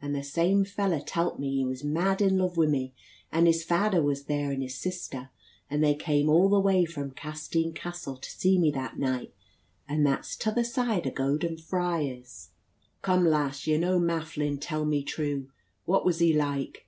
And 0.00 0.14
the 0.14 0.22
same 0.22 0.62
fella 0.64 1.00
telt 1.00 1.40
me 1.40 1.56
he 1.56 1.64
was 1.64 1.82
mad 1.82 2.22
in 2.22 2.38
luv 2.38 2.56
wi' 2.56 2.66
me, 2.66 2.94
and 3.32 3.48
his 3.48 3.64
fadder 3.64 4.00
was 4.00 4.26
there, 4.26 4.52
and 4.52 4.62
his 4.62 4.76
sister, 4.78 5.30
and 5.68 5.82
they 5.82 5.92
came 5.96 6.28
all 6.28 6.48
the 6.48 6.60
way 6.60 6.84
from 6.84 7.10
Catstean 7.10 7.74
Castle 7.74 8.16
to 8.16 8.30
see 8.30 8.58
me 8.60 8.70
that 8.70 9.00
night; 9.00 9.34
and 9.88 10.06
that's 10.06 10.36
t' 10.36 10.48
other 10.50 10.62
side 10.62 11.04
o' 11.04 11.10
Gouden 11.10 11.56
Friars." 11.58 12.50
"Come, 13.02 13.24
lass, 13.26 13.66
yer 13.66 13.76
no 13.76 13.98
mafflin; 13.98 14.58
tell 14.60 14.84
me 14.84 15.02
true. 15.02 15.50
What 15.84 16.04
was 16.04 16.20
he 16.20 16.32
like? 16.32 16.86